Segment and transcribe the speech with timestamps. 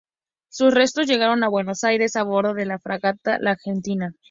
[0.49, 4.15] Sus restos llegaron a Buenos Aires a bordo de la fragata La Argentina.